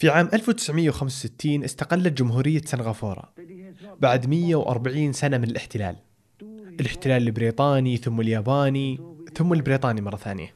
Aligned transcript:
في 0.00 0.08
عام 0.08 0.28
1965 0.32 1.64
استقلت 1.64 2.12
جمهورية 2.12 2.60
سنغافورة 2.64 3.32
بعد 4.00 4.26
140 4.26 5.12
سنة 5.12 5.38
من 5.38 5.44
الاحتلال. 5.44 5.96
الاحتلال 6.80 7.22
البريطاني 7.22 7.96
ثم 7.96 8.20
الياباني 8.20 9.00
ثم 9.36 9.52
البريطاني 9.52 10.00
مرة 10.00 10.16
ثانية. 10.16 10.54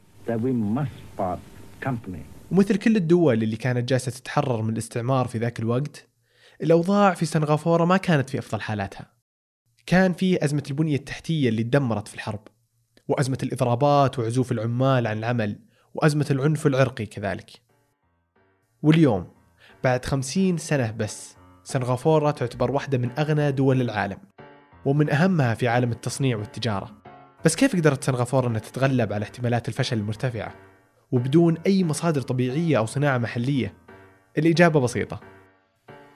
ومثل 2.51 2.77
كل 2.77 2.95
الدول 2.95 3.43
اللي 3.43 3.55
كانت 3.55 3.89
جالسة 3.89 4.11
تتحرر 4.11 4.61
من 4.61 4.73
الاستعمار 4.73 5.27
في 5.27 5.37
ذاك 5.37 5.59
الوقت 5.59 6.07
الأوضاع 6.63 7.13
في 7.13 7.25
سنغافورة 7.25 7.85
ما 7.85 7.97
كانت 7.97 8.29
في 8.29 8.39
أفضل 8.39 8.61
حالاتها. 8.61 9.11
كان 9.85 10.13
في 10.13 10.45
أزمة 10.45 10.63
البنية 10.69 10.95
التحتية 10.95 11.49
اللي 11.49 11.63
تدمرت 11.63 12.07
في 12.07 12.15
الحرب 12.15 12.47
وأزمة 13.07 13.37
الإضرابات 13.43 14.19
وعزوف 14.19 14.51
العمال 14.51 15.07
عن 15.07 15.17
العمل 15.17 15.59
وأزمة 15.93 16.27
العنف 16.31 16.67
العرقي 16.67 17.05
كذلك. 17.05 17.51
واليوم 18.81 19.34
بعد 19.85 20.05
خمسين 20.05 20.57
سنة 20.57 20.91
بس 20.91 21.35
سنغافورة 21.63 22.31
تعتبر 22.31 22.71
واحدة 22.71 22.97
من 22.97 23.11
أغنى 23.19 23.51
دول 23.51 23.81
العالم 23.81 24.17
ومن 24.85 25.09
أهمها 25.09 25.53
في 25.53 25.67
عالم 25.67 25.91
التصنيع 25.91 26.37
والتجارة. 26.37 26.91
بس 27.45 27.55
كيف 27.55 27.75
قدرت 27.75 28.03
سنغافورة 28.03 28.47
أنها 28.47 28.59
تتغلب 28.59 29.13
على 29.13 29.23
احتمالات 29.23 29.67
الفشل 29.67 29.97
المرتفعة؟ 29.97 30.53
وبدون 31.11 31.57
أي 31.65 31.83
مصادر 31.83 32.21
طبيعية 32.21 32.77
أو 32.77 32.85
صناعة 32.85 33.17
محلية؟ 33.17 33.73
الإجابة 34.37 34.79
بسيطة 34.79 35.19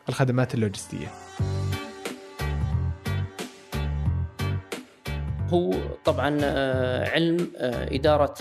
الخدمات 0.10 0.54
اللوجستية. 0.54 1.08
هو 5.50 5.74
طبعا 6.06 6.38
آه، 6.44 7.10
علم 7.10 7.52
آه، 7.58 7.96
إدارة 7.96 8.34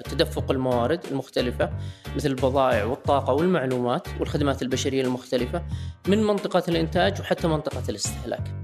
تدفق 0.00 0.50
الموارد 0.50 1.00
المختلفة 1.10 1.70
مثل 2.16 2.30
البضائع 2.30 2.84
والطاقة 2.84 3.32
والمعلومات 3.32 4.08
والخدمات 4.20 4.62
البشرية 4.62 5.02
المختلفة 5.02 5.62
من 6.08 6.22
منطقة 6.22 6.62
الإنتاج 6.68 7.20
وحتى 7.20 7.48
منطقة 7.48 7.82
الاستهلاك. 7.88 8.54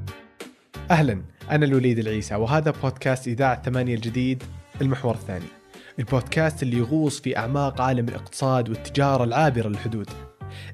أهلا 0.91 1.23
أنا 1.51 1.67
الوليد 1.67 1.99
العيسى 1.99 2.35
وهذا 2.35 2.71
بودكاست 2.71 3.29
إذاعة 3.29 3.63
ثمانية 3.63 3.95
الجديد 3.95 4.43
المحور 4.81 5.15
الثاني. 5.15 5.47
البودكاست 5.99 6.63
اللي 6.63 6.79
يغوص 6.79 7.21
في 7.21 7.37
أعماق 7.37 7.81
عالم 7.81 8.09
الاقتصاد 8.09 8.69
والتجارة 8.69 9.25
العابرة 9.25 9.69
للحدود. 9.69 10.11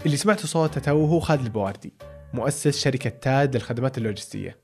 اللي 0.07 0.17
سمعت 0.17 0.47
صوته 0.47 0.81
تو 0.81 1.07
هو 1.07 1.21
خالد 1.21 1.41
البواردي 1.41 1.93
مؤسس 2.35 2.83
شركة 2.83 3.11
تاد 3.11 3.57
للخدمات 3.57 3.99
اللوجستية. 3.99 4.57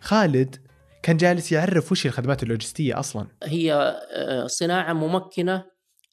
خالد 0.00 0.56
كان 1.02 1.16
جالس 1.16 1.52
يعرف 1.52 1.92
وش 1.92 2.06
هي 2.06 2.10
الخدمات 2.10 2.42
اللوجستية 2.42 2.98
أصلا. 2.98 3.26
هي 3.44 3.72
آه، 4.12 4.46
صناعة 4.46 4.92
ممكنة 4.92 5.64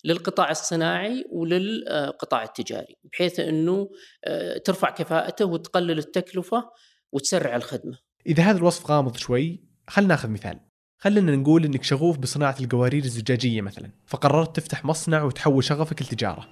للقطاع 0.05 0.51
الصناعي 0.51 1.25
وللقطاع 1.31 2.43
التجاري 2.43 2.95
بحيث 3.11 3.39
أنه 3.39 3.89
آه، 4.25 4.57
ترفع 4.57 4.89
كفاءته 4.89 5.45
وتقلل 5.45 5.97
التكلفة 5.97 6.69
وتسرع 7.11 7.55
الخدمة. 7.55 7.97
إذا 8.27 8.43
هذا 8.43 8.57
الوصف 8.57 8.91
غامض 8.91 9.17
شوي 9.17 9.63
خلنا 9.87 10.07
ناخذ 10.07 10.29
مثال. 10.29 10.59
خلينا 10.97 11.35
نقول 11.35 11.65
إنك 11.65 11.83
شغوف 11.83 12.17
بصناعة 12.17 12.55
القوارير 12.59 13.03
الزجاجية 13.03 13.61
مثلا 13.61 13.91
فقررت 14.05 14.55
تفتح 14.55 14.85
مصنع 14.85 15.23
وتحول 15.23 15.63
شغفك 15.63 16.01
لتجارة. 16.01 16.47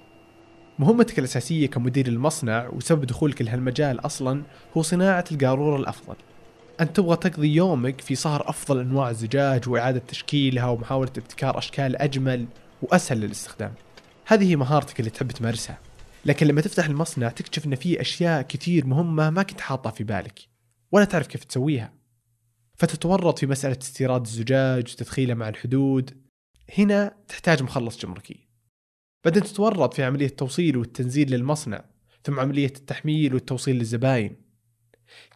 مهمتك 0.78 1.18
الأساسية 1.18 1.66
كمدير 1.66 2.06
المصنع 2.06 2.68
وسبب 2.68 3.04
دخولك 3.04 3.42
لهالمجال 3.42 4.06
أصلا 4.06 4.42
هو 4.76 4.82
صناعة 4.82 5.24
القارورة 5.32 5.76
الأفضل. 5.76 6.16
أنت 6.80 6.96
تبغى 6.96 7.16
تقضي 7.16 7.54
يومك 7.54 8.00
في 8.00 8.14
صهر 8.14 8.48
أفضل 8.48 8.80
أنواع 8.80 9.10
الزجاج 9.10 9.68
وإعادة 9.68 9.98
تشكيلها 9.98 10.66
ومحاولة 10.66 11.10
ابتكار 11.18 11.58
أشكال 11.58 11.96
أجمل 11.96 12.46
وأسهل 12.82 13.20
للاستخدام. 13.20 13.74
هذه 14.26 14.50
هي 14.50 14.56
مهارتك 14.56 15.00
اللي 15.00 15.10
تحب 15.10 15.30
تمارسها. 15.30 15.78
لكن 16.24 16.46
لما 16.46 16.60
تفتح 16.60 16.86
المصنع 16.86 17.28
تكتشف 17.28 17.66
أن 17.66 17.74
في 17.74 18.00
أشياء 18.00 18.42
كثير 18.42 18.86
مهمة 18.86 19.30
ما 19.30 19.42
كنت 19.42 19.60
حاطها 19.60 19.90
في 19.90 20.04
بالك 20.04 20.40
ولا 20.92 21.04
تعرف 21.04 21.26
كيف 21.26 21.44
تسويها. 21.44 21.92
فتتورط 22.76 23.38
في 23.38 23.46
مسألة 23.46 23.78
استيراد 23.82 24.20
الزجاج 24.26 24.92
وتدخيله 24.92 25.34
مع 25.34 25.48
الحدود. 25.48 26.10
هنا 26.78 27.16
تحتاج 27.28 27.62
مخلص 27.62 27.98
جمركي. 27.98 28.48
بعدين 29.24 29.42
تتورط 29.42 29.94
في 29.94 30.02
عملية 30.02 30.26
التوصيل 30.26 30.76
والتنزيل 30.76 31.30
للمصنع 31.30 31.84
ثم 32.24 32.40
عملية 32.40 32.72
التحميل 32.76 33.34
والتوصيل 33.34 33.76
للزباين. 33.76 34.43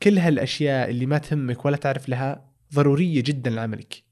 كل 0.03 0.19
هالأشياء 0.19 0.91
اللي 0.91 1.07
ما 1.07 1.19
تهمك 1.19 1.65
ولا 1.65 1.77
تعرف 1.77 2.09
لها 2.09 2.51
ضرورية 2.75 3.21
جدا 3.21 3.51
لعملك 3.51 4.03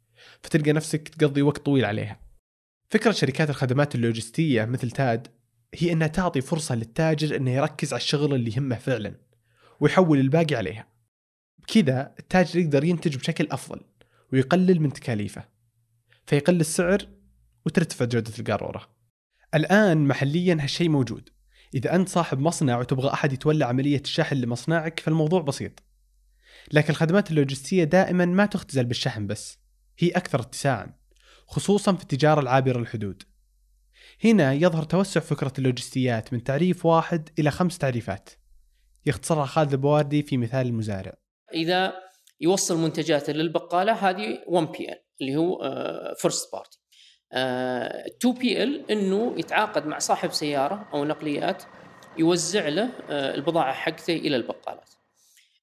فتلقى 0.43 0.73
نفسك 0.73 1.09
تقضي 1.09 1.43
وقت 1.43 1.59
طويل 1.59 1.85
عليها. 1.85 2.21
فكرة 2.91 3.13
شركات 3.13 3.51
الخدمات 3.51 3.95
اللوجستية 3.95 4.65
مثل 4.65 4.91
تاد 4.91 5.29
هي 5.75 5.93
أنها 5.93 6.07
تعطي 6.07 6.41
فرصة 6.41 6.75
للتاجر 6.75 7.37
أنه 7.37 7.51
يركز 7.51 7.93
على 7.93 8.01
الشغل 8.01 8.35
اللي 8.35 8.53
يهمه 8.57 8.77
فعلا 8.77 9.15
ويحول 9.81 10.19
الباقي 10.21 10.55
عليها. 10.55 10.89
بكذا 11.59 12.15
التاجر 12.19 12.59
يقدر 12.59 12.85
ينتج 12.85 13.17
بشكل 13.17 13.49
أفضل 13.51 13.81
ويقلل 14.33 14.81
من 14.81 14.93
تكاليفه 14.93 15.45
فيقل 16.27 16.61
السعر 16.61 17.09
وترتفع 17.67 18.05
جودة 18.05 18.33
القارورة 18.39 18.89
الآن 19.55 20.07
محليا 20.09 20.59
هالشيء 20.61 20.89
موجود. 20.89 21.36
إذا 21.77 21.95
أنت 21.95 22.09
صاحب 22.09 22.39
مصنع 22.39 22.79
وتبغى 22.79 23.13
أحد 23.13 23.33
يتولى 23.33 23.65
عملية 23.65 24.01
الشحن 24.01 24.37
لمصنعك 24.37 25.01
فالموضوع 25.01 25.41
بسيط. 25.41 25.83
لكن 26.73 26.91
الخدمات 26.91 27.31
اللوجستية 27.31 27.85
دائما 27.85 28.25
ما 28.25 28.47
تختزل 28.47 28.85
بالشحن 28.85 29.27
بس 29.27 29.59
هي 29.99 30.09
أكثر 30.09 30.41
اتساعا 30.41 30.95
خصوصا 31.47 31.93
في 31.93 32.03
التجارة 32.03 32.41
العابرة 32.41 32.79
للحدود. 32.79 33.23
هنا 34.25 34.53
يظهر 34.53 34.83
توسع 34.83 35.21
فكرة 35.21 35.53
اللوجستيات 35.59 36.33
من 36.33 36.45
تعريف 36.45 36.87
واحد 36.87 37.29
إلى 37.39 37.51
خمس 37.51 37.79
تعريفات. 37.79 38.31
يختصرها 39.07 39.47
خالد 39.47 39.73
البواردي 39.73 40.23
في 40.23 40.37
مثال 40.37 40.67
المزارع. 40.67 41.15
إذا 41.55 41.93
يوصل 42.41 42.79
منتجاته 42.79 43.33
للبقالة 43.33 43.93
هذه 43.93 44.45
1 44.47 44.73
PL 44.73 45.03
اللي 45.21 45.37
هو 45.37 45.59
first 46.19 46.53
party 46.53 46.79
2 47.33 48.35
PL 48.35 48.85
إنه 48.91 49.35
يتعاقد 49.39 49.87
مع 49.87 49.99
صاحب 49.99 50.33
سيارة 50.33 50.89
أو 50.95 51.05
نقليات 51.05 51.63
يوزع 52.19 52.69
له 52.69 52.91
آه، 53.11 53.35
البضاعة 53.35 53.73
حقته 53.73 54.17
إلى 54.17 54.37
البقالات. 54.37 54.91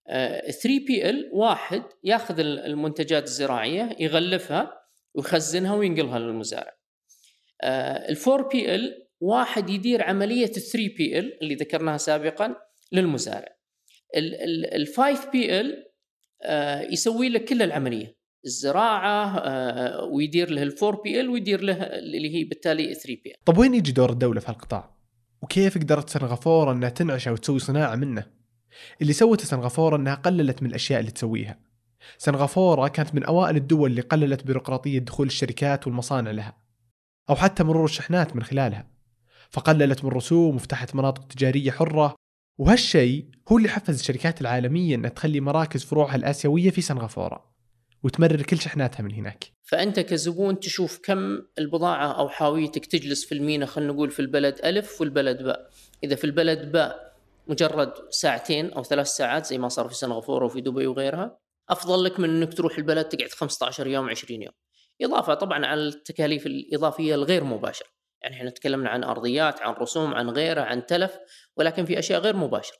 3 0.07 0.79
PL 0.87 1.29
واحد 1.33 1.83
ياخذ 2.03 2.39
المنتجات 2.39 3.23
الزراعية 3.23 3.95
يغلفها 3.99 4.83
ويخزنها 5.13 5.75
وينقلها 5.75 6.19
للمزارع. 6.19 6.73
ال 7.63 8.17
4 8.27 8.49
PL 8.49 9.07
واحد 9.21 9.69
يدير 9.69 10.03
عملية 10.03 10.45
ال 10.45 10.61
3 10.61 10.95
PL 10.97 11.37
اللي 11.41 11.55
ذكرناها 11.55 11.97
سابقا 11.97 12.55
للمزارع. 12.91 13.55
ال 14.15 14.87
5 14.87 15.31
PL 15.31 15.85
يسوي 16.91 17.29
لك 17.29 17.45
كل 17.45 17.61
العملية. 17.61 18.22
الزراعة 18.45 19.37
آه، 19.37 20.03
ويدير 20.03 20.49
له 20.49 20.63
ال 20.63 20.83
4 20.83 21.01
PL 21.01 21.29
ويدير 21.29 21.61
له 21.61 21.73
اللي 21.73 22.35
هي 22.35 22.43
بالتالي 22.43 22.93
3 22.93 23.21
PL 23.23 23.35
طب 23.45 23.57
وين 23.57 23.73
يجي 23.73 23.91
دور 23.91 24.09
الدولة 24.09 24.39
في 24.39 24.51
هالقطاع؟ 24.51 24.95
وكيف 25.41 25.77
قدرت 25.77 26.09
سنغافورة 26.09 26.71
إنها 26.71 26.89
تنعشه 26.89 27.31
وتسوي 27.31 27.59
صناعة 27.59 27.95
منه؟ 27.95 28.25
اللي 29.01 29.13
سوته 29.13 29.45
سنغافورة 29.45 29.95
إنها 29.95 30.15
قللت 30.15 30.63
من 30.63 30.69
الأشياء 30.69 30.99
اللي 30.99 31.11
تسويها. 31.11 31.59
سنغافورة 32.17 32.87
كانت 32.87 33.15
من 33.15 33.23
أوائل 33.23 33.55
الدول 33.55 33.89
اللي 33.89 34.01
قللت 34.01 34.43
بيروقراطية 34.43 34.99
دخول 34.99 35.27
الشركات 35.27 35.87
والمصانع 35.87 36.31
لها. 36.31 36.57
أو 37.29 37.35
حتى 37.35 37.63
مرور 37.63 37.85
الشحنات 37.85 38.35
من 38.35 38.43
خلالها. 38.43 38.87
فقللت 39.49 40.03
من 40.03 40.11
رسوم 40.11 40.55
وفتحت 40.55 40.95
مناطق 40.95 41.27
تجارية 41.27 41.71
حرة 41.71 42.15
وهالشيء 42.57 43.25
هو 43.51 43.57
اللي 43.57 43.69
حفز 43.69 43.99
الشركات 43.99 44.41
العالمية 44.41 44.95
إنها 44.95 45.09
تخلي 45.09 45.39
مراكز 45.39 45.83
فروعها 45.83 46.15
الآسيوية 46.15 46.69
في 46.69 46.81
سنغافورة. 46.81 47.52
وتمرر 48.03 48.41
كل 48.41 48.57
شحناتها 48.57 49.03
من 49.03 49.13
هناك. 49.13 49.45
فأنت 49.63 49.99
كزبون 49.99 50.59
تشوف 50.59 50.99
كم 51.03 51.39
البضاعة 51.59 52.19
أو 52.19 52.29
حاويتك 52.29 52.85
تجلس 52.85 53.25
في 53.25 53.35
المينا 53.35 53.65
خلينا 53.65 53.93
نقول 53.93 54.11
في 54.11 54.19
البلد 54.19 54.59
ألف 54.65 55.01
والبلد 55.01 55.43
باء. 55.43 55.69
إذا 56.03 56.15
في 56.15 56.23
البلد 56.23 56.71
باء 56.71 57.13
مجرد 57.47 57.93
ساعتين 58.09 58.73
أو 58.73 58.83
ثلاث 58.83 59.07
ساعات 59.07 59.45
زي 59.45 59.57
ما 59.57 59.69
صار 59.69 59.87
في 59.87 59.95
سنغافورة 59.95 60.45
وفي 60.45 60.61
دبي 60.61 60.87
وغيرها 60.87 61.37
أفضل 61.69 62.03
لك 62.03 62.19
من 62.19 62.29
إنك 62.29 62.53
تروح 62.53 62.77
البلد 62.77 63.05
تقعد 63.05 63.29
15 63.29 63.87
يوم 63.87 64.09
20 64.09 64.41
يوم. 64.41 64.53
إضافة 65.01 65.33
طبعا 65.33 65.65
على 65.65 65.81
التكاليف 65.81 66.45
الإضافية 66.45 67.15
الغير 67.15 67.43
مباشرة. 67.43 67.87
يعني 68.21 68.35
إحنا 68.35 68.49
تكلمنا 68.49 68.89
عن 68.89 69.03
أرضيات 69.03 69.61
عن 69.61 69.73
رسوم 69.73 70.13
عن 70.13 70.29
غيره 70.29 70.61
عن 70.61 70.85
تلف 70.85 71.17
ولكن 71.57 71.85
في 71.85 71.99
أشياء 71.99 72.21
غير 72.21 72.35
مباشرة. 72.35 72.77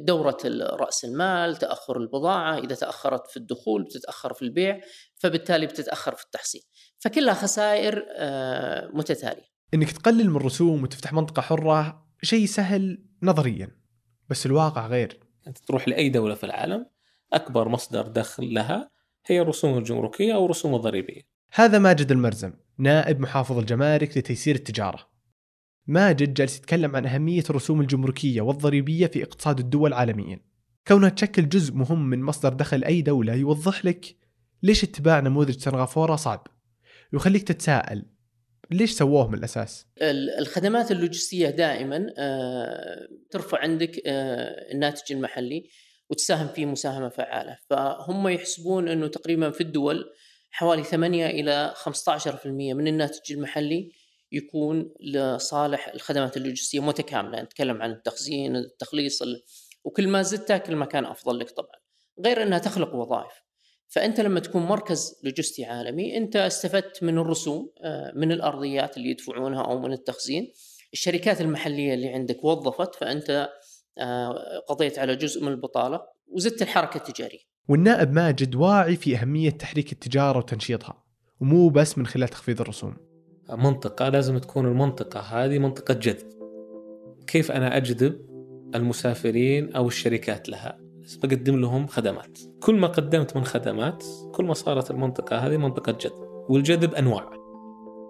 دورة 0.00 0.36
رأس 0.72 1.04
المال 1.04 1.56
تأخر 1.56 1.96
البضاعة 1.96 2.58
إذا 2.58 2.74
تأخرت 2.74 3.26
في 3.26 3.36
الدخول 3.36 3.84
بتتأخر 3.84 4.34
في 4.34 4.42
البيع 4.42 4.80
فبالتالي 5.14 5.66
بتتأخر 5.66 6.14
في 6.14 6.24
التحصيل. 6.24 6.62
فكلها 6.98 7.34
خسائر 7.34 8.06
آه، 8.16 8.90
متتالية. 8.94 9.56
إنك 9.74 9.92
تقلل 9.92 10.30
من 10.30 10.36
الرسوم 10.36 10.82
وتفتح 10.82 11.12
منطقة 11.12 11.42
حرة 11.42 12.06
شيء 12.22 12.46
سهل 12.46 13.04
نظريا 13.22 13.68
بس 14.28 14.46
الواقع 14.46 14.86
غير. 14.86 15.20
أنت 15.46 15.58
تروح 15.58 15.88
لأي 15.88 16.08
دولة 16.08 16.34
في 16.34 16.44
العالم 16.44 16.86
أكبر 17.32 17.68
مصدر 17.68 18.02
دخل 18.06 18.54
لها 18.54 18.90
هي 19.26 19.40
الرسوم 19.40 19.78
الجمركية 19.78 20.34
أو 20.34 20.44
الرسوم 20.44 20.74
الضريبية. 20.74 21.22
هذا 21.52 21.78
ماجد 21.78 22.10
المرزم 22.10 22.52
نائب 22.78 23.20
محافظ 23.20 23.58
الجمارك 23.58 24.18
لتيسير 24.18 24.54
التجارة. 24.54 25.15
ماجد 25.86 26.34
جالس 26.34 26.56
يتكلم 26.58 26.96
عن 26.96 27.06
أهمية 27.06 27.42
الرسوم 27.50 27.80
الجمركية 27.80 28.40
والضريبية 28.40 29.06
في 29.06 29.22
اقتصاد 29.22 29.58
الدول 29.58 29.92
عالميا 29.92 30.40
كونها 30.88 31.08
تشكل 31.08 31.48
جزء 31.48 31.74
مهم 31.74 32.08
من 32.10 32.22
مصدر 32.22 32.52
دخل 32.52 32.84
أي 32.84 33.02
دولة 33.02 33.34
يوضح 33.34 33.84
لك 33.84 34.16
ليش 34.62 34.84
اتباع 34.84 35.20
نموذج 35.20 35.58
سنغافورة 35.58 36.16
صعب. 36.16 36.46
ويخليك 37.12 37.42
تتساءل 37.42 38.04
ليش 38.70 38.90
سووه 38.92 39.28
من 39.28 39.38
الأساس؟ 39.38 39.86
ال- 40.02 40.30
الخدمات 40.38 40.90
اللوجستية 40.92 41.50
دائما 41.50 42.06
آه، 42.18 43.08
ترفع 43.30 43.58
عندك 43.58 44.02
آه، 44.06 44.72
الناتج 44.74 45.12
المحلي 45.12 45.64
وتساهم 46.10 46.48
فيه 46.48 46.66
مساهمة 46.66 47.08
فعالة. 47.08 47.58
فهم 47.70 48.28
يحسبون 48.28 48.88
إنه 48.88 49.06
تقريبا 49.06 49.50
في 49.50 49.60
الدول 49.60 50.04
حوالي 50.50 50.82
8 50.84 51.26
إلى 51.26 51.74
15% 51.76 52.46
من 52.74 52.88
الناتج 52.88 53.32
المحلي 53.32 53.92
يكون 54.32 54.92
لصالح 55.00 55.88
الخدمات 55.88 56.36
اللوجستية 56.36 56.80
متكاملة. 56.80 57.42
نتكلم 57.42 57.82
عن 57.82 57.90
التخزين 57.90 58.56
التخليص 58.56 59.22
ال- 59.22 59.42
وكل 59.84 60.08
ما 60.08 60.22
زدتها 60.22 60.58
كل 60.58 60.76
ما 60.76 60.84
كان 60.86 61.04
أفضل 61.04 61.38
لك 61.38 61.50
طبعا. 61.50 61.76
غير 62.24 62.42
إنها 62.42 62.58
تخلق 62.58 62.94
وظائف. 62.94 63.32
فأنت 63.88 64.20
لما 64.20 64.40
تكون 64.40 64.62
مركز 64.62 65.20
لوجستي 65.24 65.64
عالمي 65.64 66.16
أنت 66.16 66.36
استفدت 66.36 67.02
من 67.02 67.18
الرسوم 67.18 67.72
آه، 67.84 68.12
من 68.16 68.32
الأرضيات 68.32 68.96
اللي 68.96 69.10
يدفعونها 69.10 69.62
أو 69.62 69.78
من 69.78 69.92
التخزين. 69.92 70.52
الشركات 70.92 71.40
المحلية 71.40 71.94
اللي 71.94 72.08
عندك 72.08 72.44
وظفت 72.44 72.94
فأنت 72.94 73.48
آه، 73.98 74.58
قضيت 74.68 74.98
على 74.98 75.16
جزء 75.16 75.42
من 75.44 75.48
البطالة 75.52 76.00
وزدت 76.26 76.62
الحركة 76.62 76.96
التجارية. 76.98 77.38
والنائب 77.68 78.12
ماجد 78.12 78.54
واعي 78.54 78.96
في 78.96 79.16
أهمية 79.16 79.50
تحريك 79.50 79.92
التجارة 79.92 80.38
وتنشيطها 80.38 81.04
ومو 81.40 81.68
بس 81.68 81.98
من 81.98 82.06
خلال 82.06 82.28
تخفيض 82.28 82.60
الرسوم. 82.60 82.96
منطقة 83.50 84.08
لازم 84.08 84.38
تكون 84.38 84.66
المنطقة 84.66 85.20
هذه 85.20 85.58
منطقة 85.58 85.94
جذب. 85.94 86.26
كيف 87.26 87.52
أنا 87.52 87.76
أجذب 87.76 88.20
المسافرين 88.74 89.72
أو 89.72 89.88
الشركات 89.88 90.48
لها؟ 90.48 90.78
أقدم 91.24 91.56
لهم 91.56 91.86
خدمات. 91.86 92.38
كل 92.60 92.74
ما 92.74 92.86
قدمت 92.86 93.36
من 93.36 93.44
خدمات 93.44 94.04
كل 94.32 94.44
ما 94.44 94.54
صارت 94.54 94.90
المنطقة 94.90 95.36
هذه 95.36 95.56
منطقة 95.56 95.92
جذب. 95.92 96.26
والجذب 96.48 96.94
أنواع. 96.94 97.30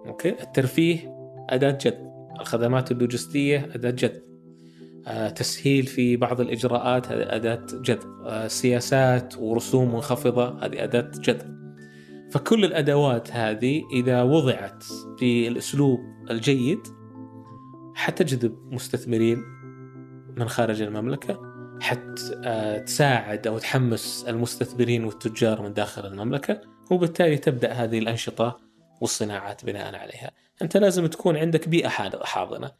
أوكي؟ 0.07 0.29
الترفيه 0.29 1.15
أداة 1.49 1.71
جذب. 1.71 2.07
الخدمات 2.39 2.91
اللوجستية 2.91 3.69
أداة 3.75 3.91
جذب. 3.91 4.21
آه، 5.07 5.29
تسهيل 5.29 5.85
في 5.85 6.17
بعض 6.17 6.41
الإجراءات 6.41 7.07
هذه 7.07 7.35
أداة 7.35 7.65
جذب. 7.73 8.23
آه، 8.25 8.47
سياسات 8.47 9.37
ورسوم 9.37 9.93
منخفضة 9.93 10.65
هذه 10.65 10.83
أداة 10.83 11.11
جذب. 11.19 11.56
فكل 12.31 12.65
الأدوات 12.65 13.31
هذه 13.31 13.83
إذا 13.93 14.23
وضعت 14.23 14.85
بالاسلوب 15.19 15.99
الجيد 16.31 16.79
حتجذب 17.95 18.73
مستثمرين 18.73 19.43
من 20.37 20.49
خارج 20.49 20.81
المملكة 20.81 21.39
حتى 21.81 22.83
تساعد 22.85 23.47
أو 23.47 23.57
تحمس 23.57 24.25
المستثمرين 24.27 25.03
والتجار 25.03 25.61
من 25.61 25.73
داخل 25.73 26.05
المملكة 26.05 26.61
وبالتالي 26.91 27.37
تبدأ 27.37 27.71
هذه 27.71 27.99
الأنشطة 27.99 28.59
والصناعات 29.01 29.65
بناء 29.65 29.95
عليها. 29.95 30.31
أنت 30.61 30.77
لازم 30.77 31.07
تكون 31.07 31.37
عندك 31.37 31.69
بيئة 31.69 31.87
حاض- 31.87 32.23
حاضنة. 32.23 32.71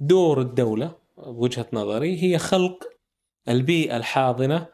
دور 0.00 0.40
الدولة 0.40 0.94
بوجهة 1.18 1.66
نظري 1.72 2.22
هي 2.22 2.38
خلق 2.38 2.84
البيئة 3.48 3.96
الحاضنة 3.96 4.66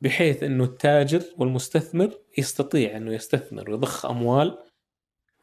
بحيث 0.00 0.42
إنه 0.42 0.64
التاجر 0.64 1.22
والمستثمر 1.38 2.10
يستطيع 2.38 2.96
إنه 2.96 3.12
يستثمر 3.14 3.70
ويضخ 3.70 4.06
أموال 4.06 4.58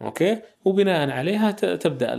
أوكي؟ 0.02 0.42
وبناء 0.66 1.10
عليها 1.10 1.52
ت- 1.52 1.66
تبدأ 1.66 2.14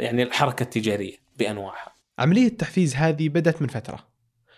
يعني 0.00 0.22
الحركة 0.22 0.62
التجارية 0.62 1.16
بأنواعها. 1.38 1.92
عملية 2.18 2.46
التحفيز 2.46 2.94
هذه 2.94 3.28
بدأت 3.28 3.62
من 3.62 3.68
فترة 3.68 3.98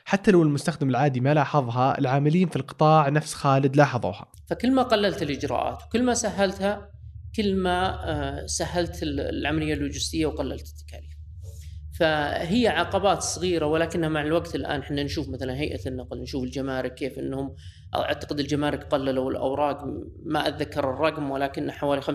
حتى 0.04 0.30
لو 0.30 0.42
المستخدم 0.42 0.90
العادي 0.90 1.20
ما 1.20 1.34
لاحظها 1.34 1.98
العاملين 1.98 2.48
في 2.48 2.56
القطاع 2.56 3.08
نفس 3.08 3.34
خالد 3.34 3.76
لاحظوها. 3.76 4.32
فكل 4.46 4.72
ما 4.72 4.82
قللت 4.82 5.22
الإجراءات 5.22 5.82
وكل 5.82 6.02
ما 6.02 6.14
سهلتها 6.14 6.90
كل 7.36 7.56
ما 7.56 8.10
آه، 8.10 8.46
سهلت 8.46 9.02
ال- 9.02 9.20
العملية 9.20 9.74
اللوجستية 9.74 10.26
وقللت 10.26 10.66
التكاليف. 10.68 11.15
فهي 11.98 12.68
عقبات 12.68 13.22
صغيرة 13.22 13.66
ولكنها 13.66 14.08
مع 14.08 14.22
الوقت 14.22 14.54
الآن 14.54 14.80
إحنا 14.80 15.02
نشوف 15.02 15.28
مثلا 15.28 15.56
هيئة 15.56 15.88
النقل 15.88 16.20
نشوف 16.20 16.44
الجمارك 16.44 16.94
كيف 16.94 17.18
إنهم 17.18 17.54
أعتقد 17.94 18.40
الجمارك 18.40 18.84
قللوا 18.84 19.30
الأوراق 19.30 19.84
ما 20.24 20.48
أتذكر 20.48 20.90
الرقم 20.90 21.30
ولكن 21.30 21.70
حوالي 21.70 22.02
50% 22.02 22.06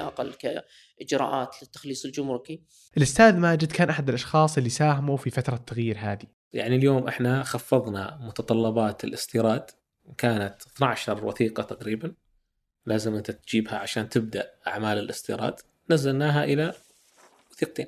أقل 0.00 0.34
كإجراءات 0.34 1.56
للتخليص 1.62 2.04
الجمركي. 2.04 2.62
الأستاذ 2.96 3.36
ماجد 3.36 3.72
كان 3.72 3.88
أحد 3.88 4.08
الأشخاص 4.08 4.56
اللي 4.56 4.70
ساهموا 4.70 5.16
في 5.16 5.30
فترة 5.30 5.54
التغيير 5.54 5.96
هذه. 5.98 6.26
يعني 6.52 6.76
اليوم 6.76 7.08
إحنا 7.08 7.42
خفضنا 7.42 8.18
متطلبات 8.22 9.04
الاستيراد 9.04 9.70
كانت 10.18 10.62
12 10.76 11.24
وثيقة 11.24 11.62
تقريبا 11.62 12.14
لازم 12.86 13.14
أنت 13.14 13.30
تجيبها 13.30 13.78
عشان 13.78 14.08
تبدأ 14.08 14.50
أعمال 14.66 14.98
الاستيراد. 14.98 15.54
نزلناها 15.90 16.44
إلى 16.44 16.74
وثيقتين. 17.52 17.86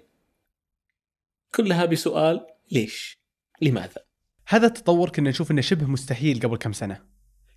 كلها 1.54 1.84
بسؤال 1.84 2.46
ليش؟ 2.72 3.20
لماذا؟ 3.62 4.06
هذا 4.48 4.66
التطور 4.66 5.10
كنا 5.10 5.30
نشوف 5.30 5.50
إنه 5.50 5.60
شبه 5.60 5.86
مستحيل 5.86 6.40
قبل 6.40 6.56
كم 6.56 6.72
سنة 6.72 7.00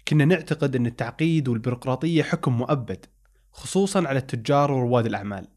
كنا 0.07 0.25
نعتقد 0.25 0.75
إن 0.75 0.85
التعقيد 0.85 1.47
والبيروقراطية 1.47 2.23
حكم 2.23 2.57
مؤبد 2.57 3.05
خصوصا 3.51 4.07
على 4.07 4.19
التجار 4.19 4.71
ورواد 4.71 5.05
الأعمال 5.05 5.47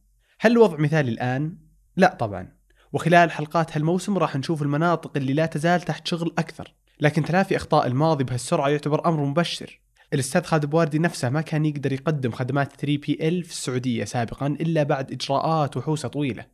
هل 0.41 0.53
الوضع 0.53 0.77
مثالي 0.77 1.11
الآن؟ 1.11 1.59
لا 1.97 2.15
طبعا 2.15 2.57
وخلال 2.93 3.31
حلقات 3.31 3.77
هالموسم 3.77 4.19
راح 4.19 4.37
نشوف 4.37 4.63
المناطق 4.63 5.17
اللي 5.17 5.33
لا 5.33 5.47
تزال 5.47 5.81
تحت 5.81 6.07
شغل 6.07 6.35
أكثر 6.39 6.75
لكن 7.01 7.25
تلافي 7.25 7.57
أخطاء 7.57 7.87
الماضي 7.87 8.25
بهالسرعة 8.25 8.69
يعتبر 8.69 9.09
أمر 9.09 9.25
مبشر 9.25 9.81
الأستاذ 10.13 10.43
خالد 10.43 10.67
بواردي 10.67 10.99
نفسه 10.99 11.31
ما 11.31 11.41
كان 11.41 11.67
يقدر 11.67 11.93
يقدم 11.93 12.31
خدمات 12.31 12.73
3PL 12.73 13.17
في 13.19 13.51
السعودية 13.51 14.05
سابقا 14.05 14.47
إلا 14.47 14.83
بعد 14.83 15.13
إجراءات 15.13 15.77
وحوسة 15.77 16.09
طويلة 16.09 16.47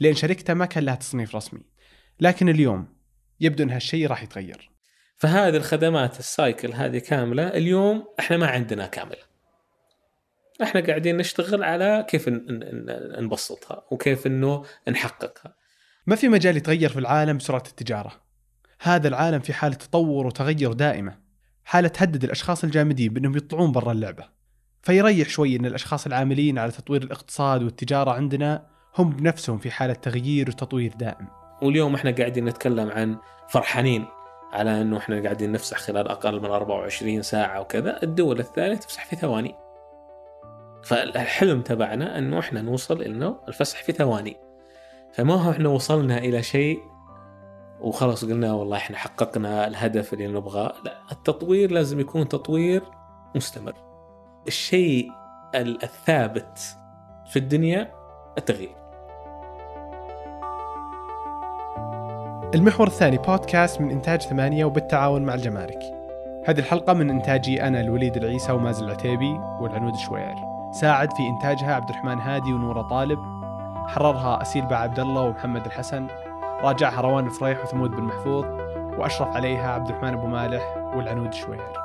لأن 0.00 0.14
شركته 0.14 0.54
ما 0.54 0.66
كان 0.66 0.84
لها 0.84 0.94
تصنيف 0.94 1.36
رسمي. 1.36 1.60
لكن 2.20 2.48
اليوم 2.48 2.86
يبدو 3.40 3.64
أن 3.64 3.70
هالشيء 3.70 4.06
راح 4.06 4.22
يتغير. 4.22 4.70
فهذه 5.16 5.56
الخدمات 5.56 6.18
السايكل 6.18 6.72
هذه 6.72 6.98
كاملة 6.98 7.48
اليوم 7.48 8.04
إحنا 8.20 8.36
ما 8.36 8.46
عندنا 8.46 8.86
كامله. 8.86 9.32
إحنا 10.62 10.80
قاعدين 10.80 11.16
نشتغل 11.16 11.62
على 11.62 12.06
كيف 12.08 12.24
نبسطها 13.18 13.82
وكيف 13.90 14.26
إنه 14.26 14.64
نحققها. 14.88 15.54
ما 16.06 16.16
في 16.16 16.28
مجال 16.28 16.56
يتغير 16.56 16.88
في 16.88 16.98
العالم 16.98 17.36
بسرعة 17.36 17.62
التجارة. 17.68 18.22
هذا 18.80 19.08
العالم 19.08 19.40
في 19.40 19.52
حالة 19.52 19.74
تطور 19.74 20.26
وتغير 20.26 20.72
دائمة. 20.72 21.18
حالة 21.64 21.88
تهدد 21.88 22.24
الأشخاص 22.24 22.64
الجامدين 22.64 23.12
بأنهم 23.12 23.36
يطلعون 23.36 23.72
برا 23.72 23.92
اللعبة. 23.92 24.28
فيريح 24.82 25.28
شوي 25.28 25.56
أن 25.56 25.66
الأشخاص 25.66 26.06
العاملين 26.06 26.58
على 26.58 26.72
تطوير 26.72 27.02
الاقتصاد 27.02 27.62
والتجارة 27.62 28.10
عندنا 28.10 28.71
هم 28.98 29.10
بنفسهم 29.10 29.58
في 29.58 29.70
حالة 29.70 29.94
تغيير 29.94 30.48
وتطوير 30.48 30.92
دائم 30.96 31.28
واليوم 31.62 31.94
إحنا 31.94 32.10
قاعدين 32.10 32.44
نتكلم 32.44 32.90
عن 32.90 33.16
فرحانين 33.48 34.06
على 34.52 34.80
إنه 34.80 34.98
إحنا 34.98 35.22
قاعدين 35.22 35.52
نفسح 35.52 35.76
خلال 35.78 36.08
أقل 36.08 36.40
من 36.40 36.50
24 36.50 37.22
ساعة 37.22 37.60
وكذا، 37.60 38.02
الدول 38.02 38.38
الثانية 38.38 38.76
تفسح 38.76 39.06
في 39.06 39.16
ثواني. 39.16 39.54
فالحلم 40.84 41.62
تبعنا 41.62 42.18
إنه 42.18 42.38
إحنا 42.38 42.62
نوصل 42.62 43.02
إنه 43.02 43.36
الفسح 43.48 43.82
في 43.82 43.92
ثواني. 43.92 44.36
فما 45.12 45.34
هو 45.34 45.50
إحنا 45.50 45.68
وصلنا 45.68 46.18
إلى 46.18 46.42
شيء 46.42 46.80
وخلاص 47.80 48.24
قلنا 48.24 48.52
والله 48.52 48.76
إحنا 48.76 48.96
حققنا 48.96 49.66
الهدف 49.66 50.12
اللي 50.12 50.26
نبغاه، 50.26 50.74
لا 50.84 50.98
التطوير 51.12 51.70
لازم 51.70 52.00
يكون 52.00 52.28
تطوير 52.28 52.82
مستمر. 53.36 53.74
الشيء 54.46 55.10
ال- 55.54 55.82
الثابت 55.82 56.58
في 57.30 57.38
الدنيا 57.38 57.92
التغيير. 58.38 58.81
المحور 62.54 62.86
الثاني 62.86 63.16
بودكاست 63.16 63.80
من 63.80 63.90
إنتاج 63.90 64.22
ثمانية 64.22 64.64
وبالتعاون 64.64 65.22
مع 65.22 65.34
الجمارك. 65.34 65.78
هذه 66.44 66.58
الحلقة 66.58 66.92
من 66.92 67.10
إنتاجي 67.10 67.62
أنا 67.62 67.80
الوليد 67.80 68.16
العيسى 68.16 68.52
ومازن 68.52 68.84
العتيبي 68.84 69.40
والعنود 69.60 69.94
الشويعر. 69.94 70.34
ساعد 70.72 71.12
في 71.12 71.22
إنتاجها 71.28 71.74
عبد 71.74 71.90
الرحمن 71.90 72.18
هادي 72.18 72.52
ونورة 72.52 72.82
طالب 72.82 73.18
حررها 73.88 74.42
أسيل 74.42 74.66
باع 74.66 74.78
عبد 74.78 75.00
الله 75.00 75.22
ومحمد 75.22 75.66
الحسن 75.66 76.06
راجعها 76.62 77.00
روان 77.00 77.26
الفريح 77.26 77.62
وثمود 77.62 77.90
بن 77.90 78.02
محفوظ 78.02 78.44
وأشرف 78.98 79.36
عليها 79.36 79.70
عبد 79.70 79.88
الرحمن 79.88 80.14
أبو 80.14 80.26
مالح 80.26 80.76
والعنود 80.96 81.28
الشويعر. 81.28 81.81